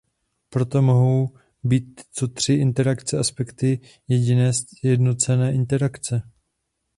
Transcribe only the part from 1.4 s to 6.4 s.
být tyto tři interakce aspekty jediné sjednocené interakce.